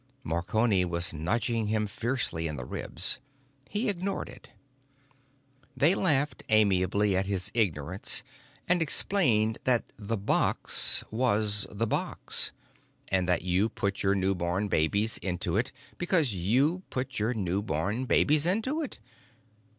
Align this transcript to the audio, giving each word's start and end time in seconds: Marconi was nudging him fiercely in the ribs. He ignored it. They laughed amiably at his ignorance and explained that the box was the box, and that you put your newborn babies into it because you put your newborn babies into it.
Marconi 0.23 0.83
was 0.83 1.13
nudging 1.13 1.67
him 1.67 1.85
fiercely 1.85 2.47
in 2.47 2.55
the 2.55 2.65
ribs. 2.65 3.19
He 3.69 3.87
ignored 3.87 4.29
it. 4.29 4.49
They 5.77 5.93
laughed 5.93 6.41
amiably 6.49 7.15
at 7.15 7.27
his 7.27 7.51
ignorance 7.53 8.23
and 8.67 8.81
explained 8.81 9.59
that 9.65 9.93
the 9.99 10.17
box 10.17 11.03
was 11.11 11.67
the 11.69 11.85
box, 11.85 12.51
and 13.09 13.29
that 13.29 13.43
you 13.43 13.69
put 13.69 14.01
your 14.01 14.15
newborn 14.15 14.69
babies 14.69 15.19
into 15.19 15.55
it 15.55 15.71
because 15.99 16.33
you 16.33 16.81
put 16.89 17.19
your 17.19 17.35
newborn 17.35 18.05
babies 18.05 18.47
into 18.47 18.81
it. 18.81 18.97